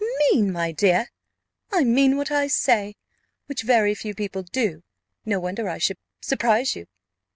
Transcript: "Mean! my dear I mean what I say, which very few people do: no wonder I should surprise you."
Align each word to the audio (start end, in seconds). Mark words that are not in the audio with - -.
"Mean! 0.31 0.51
my 0.51 0.71
dear 0.71 1.09
I 1.71 1.83
mean 1.83 2.17
what 2.17 2.31
I 2.31 2.47
say, 2.47 2.95
which 3.45 3.61
very 3.61 3.93
few 3.93 4.15
people 4.15 4.41
do: 4.41 4.81
no 5.27 5.39
wonder 5.39 5.69
I 5.69 5.77
should 5.77 5.99
surprise 6.19 6.75
you." 6.75 6.87